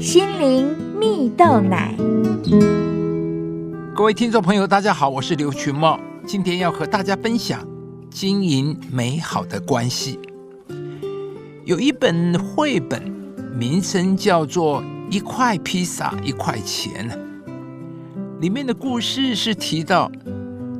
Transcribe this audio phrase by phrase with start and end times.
[0.00, 0.66] 心灵
[0.98, 1.94] 蜜豆奶。
[3.94, 7.68] 各位听众朋友，大家好，我是刘群茂，今天要和大家分享
[8.08, 10.18] 经营美好的关系。
[11.66, 13.02] 有一本绘本，
[13.54, 17.10] 名称叫做《一块披萨一块钱》。
[18.40, 20.10] 里面的故事是提到，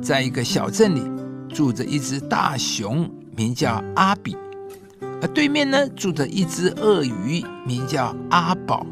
[0.01, 1.03] 在一个小镇里
[1.47, 4.35] 住着一只大熊，名叫阿比。
[5.21, 8.83] 而对面呢，住着一只鳄鱼，名叫阿宝。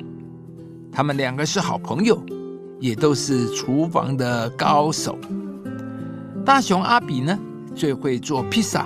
[0.99, 2.21] 他们两个是好朋友，
[2.77, 5.17] 也都是厨房的高手。
[6.45, 7.39] 大熊阿比呢，
[7.73, 8.85] 最会做披萨；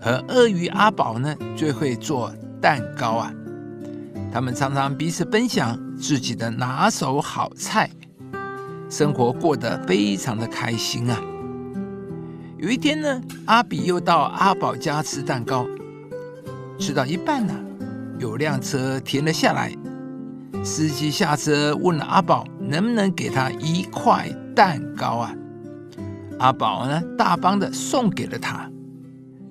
[0.00, 3.30] 和鳄鱼阿宝呢，最会做蛋糕啊。
[4.32, 7.90] 他们常常彼此分享自己的拿手好菜，
[8.88, 11.20] 生活过得非常的开心啊。
[12.56, 15.66] 有一天呢，阿比又到阿宝家吃蛋糕。
[16.78, 17.54] 吃到一半呢，
[18.18, 19.76] 有辆车停了下来，
[20.68, 25.34] 司机下车问了阿宝能不能给他一块蛋糕啊？
[26.38, 28.70] 阿宝呢，大方的送给了他。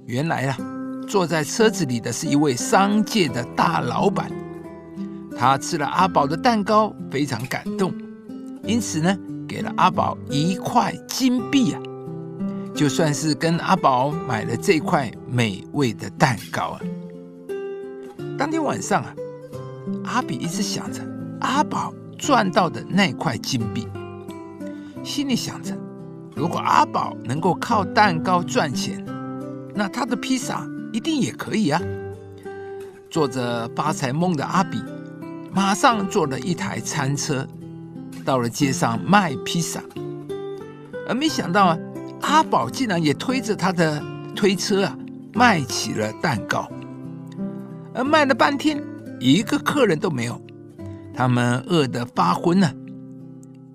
[0.06, 0.58] 原来啊，
[1.08, 4.32] 坐在车子里的是一位商界的大老板，
[5.36, 7.92] 他吃了阿宝的蛋糕，非常感动，
[8.64, 11.82] 因此呢，给了阿宝一块金币啊，
[12.76, 16.80] 就算是跟阿宝买了这块美味的蛋糕啊。
[18.38, 19.14] 当天晚上啊，
[20.04, 21.02] 阿比一直想着
[21.42, 23.88] 阿宝赚到的那块金币，
[25.04, 25.78] 心里想着，
[26.36, 29.04] 如果阿宝能够靠蛋糕赚钱，
[29.74, 31.82] 那他的披萨一定也可以啊。
[33.10, 34.84] 做着发财梦的阿比，
[35.54, 37.48] 马上坐了一台餐车，
[38.26, 39.82] 到了街上卖披萨。
[41.08, 41.78] 而没想到啊，
[42.22, 44.04] 阿宝竟然也推着他的
[44.36, 44.98] 推车啊，
[45.34, 46.70] 卖起了蛋糕。
[47.94, 48.84] 而卖了半天，
[49.20, 50.42] 一个客人都没有，
[51.14, 52.72] 他们饿得发昏了，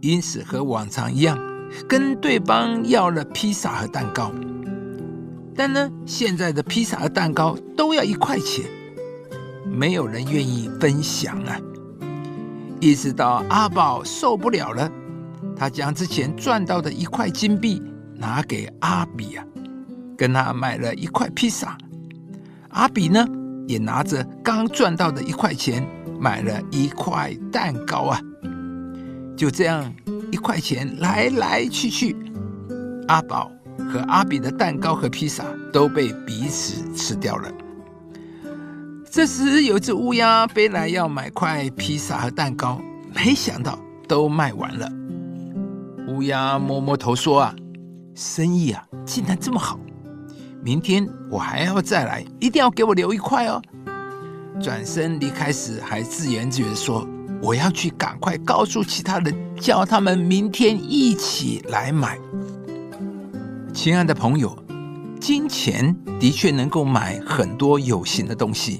[0.00, 1.38] 因此和往常一样，
[1.88, 4.32] 跟对方要了披萨和蛋糕。
[5.54, 8.64] 但呢，现在的披萨和蛋糕都要一块钱，
[9.70, 11.58] 没有人愿意分享啊。
[12.80, 14.90] 一直到阿宝受不了了，
[15.56, 17.82] 他将之前赚到的一块金币
[18.14, 19.44] 拿给阿比啊，
[20.16, 21.76] 跟他买了一块披萨。
[22.70, 23.26] 阿比呢？
[23.66, 25.86] 也拿着刚赚到的一块钱
[26.18, 28.20] 买了一块蛋糕啊！
[29.36, 29.92] 就这样，
[30.30, 32.16] 一块钱来来去去，
[33.08, 37.50] 阿宝和阿比的蛋糕和披萨都被彼此吃掉了。
[39.10, 42.80] 这时，有只乌鸦飞来要买块披萨和蛋糕，
[43.14, 44.88] 没想到都卖完了。
[46.08, 47.54] 乌鸦摸摸头说：“啊，
[48.14, 49.78] 生意啊，竟然这么好！”
[50.64, 53.60] 明天我还要再来，一定要给我留一块哦。
[54.62, 57.04] 转身离开时，还自言自语说
[57.42, 62.16] ：“我要去赶快告诉其他人，叫他们明天一起来买。”
[63.74, 64.56] 亲爱的朋友，
[65.18, 68.78] 金钱的确能够买很多有形的东西，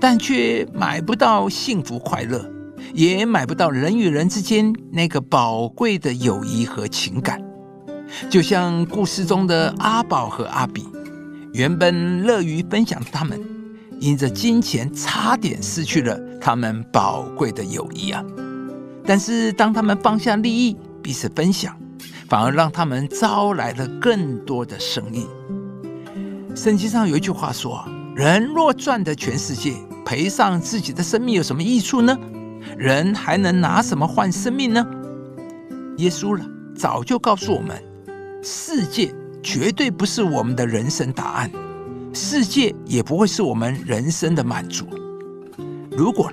[0.00, 2.50] 但却买不到幸福快乐，
[2.94, 7.38] 也买不到人与人之间那个宝贵的友谊和情感。
[8.30, 10.86] 就像故事中的阿宝和阿比。
[11.52, 13.40] 原本乐于分享的他们，
[13.98, 18.24] 因着金钱差点失去了他们宝贵的友谊啊！
[19.04, 21.76] 但是当他们放下利益，彼此分享，
[22.28, 25.26] 反而让他们招来了更多的生意。
[26.54, 27.84] 圣经上有一句话说
[28.14, 29.74] ：“人若赚得全世界，
[30.04, 32.16] 赔上自己的生命，有什么益处呢？
[32.76, 34.86] 人还能拿什么换生命呢？”
[35.98, 36.44] 耶稣了
[36.76, 37.82] 早就告诉我们，
[38.42, 39.12] 世界。
[39.42, 41.50] 绝对不是我们的人生答案，
[42.12, 44.86] 世界也不会是我们人生的满足。
[45.90, 46.30] 如果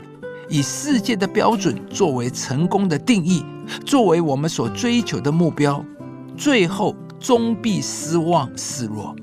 [0.49, 3.43] 以世界的标准作为成功的定义，
[3.85, 5.83] 作为我们所追求的目标，
[6.35, 9.15] 最后终必失望失落。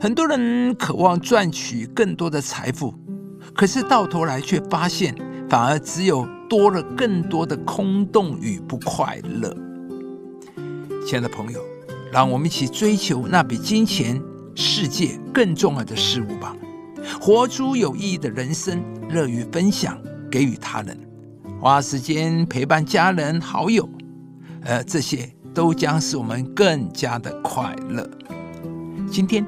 [0.00, 2.94] 很多人渴望赚取更多的财富，
[3.54, 5.14] 可是到头来却发现，
[5.48, 9.54] 反而只有多了更多的空洞与不快乐。
[11.06, 11.69] 亲爱的朋友。
[12.12, 14.20] 让我们一起追求那比金钱、
[14.54, 16.56] 世界更重要的事物吧，
[17.20, 19.96] 活出有意义的人生，乐于分享，
[20.30, 20.98] 给予他人，
[21.60, 23.88] 花时间陪伴家人、好友，
[24.62, 28.08] 呃，这些都将使我们更加的快乐。
[29.10, 29.46] 今天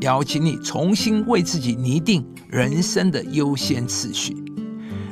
[0.00, 4.36] 邀请你重新为自己拟定人生的优先次序，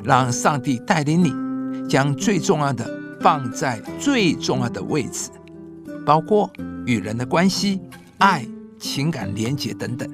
[0.03, 2.89] 让上帝带领你，将最重要的
[3.21, 5.31] 放在最重要的位置，
[6.07, 6.49] 包括。
[6.87, 7.81] 与人的关系、
[8.19, 8.47] 爱、
[8.79, 10.09] 情感连结等等，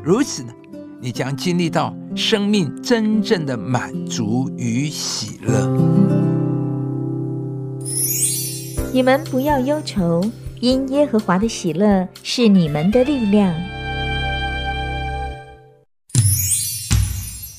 [0.00, 0.52] 如此呢，
[1.00, 5.68] 你将经历到生命真正的满足与喜乐。
[8.92, 10.22] 你们不要忧愁，
[10.60, 13.52] 因耶和华的喜乐是你们的力量。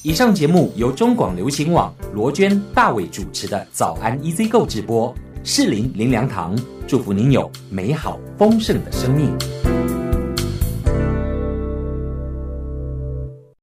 [0.01, 5.13] 以上节目由中广流行网罗娟、大伟主持的《早安 EZ 购》直播，
[5.51, 6.55] 适林林良堂
[6.87, 9.78] 祝福您有美好丰盛的生命。